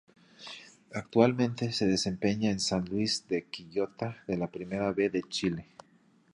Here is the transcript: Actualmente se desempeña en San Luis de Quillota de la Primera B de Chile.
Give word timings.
Actualmente 0.95 1.71
se 1.71 1.85
desempeña 1.85 2.49
en 2.49 2.59
San 2.59 2.85
Luis 2.85 3.27
de 3.27 3.43
Quillota 3.43 4.17
de 4.25 4.35
la 4.35 4.47
Primera 4.47 4.91
B 4.91 5.11
de 5.11 5.21
Chile. 5.29 5.67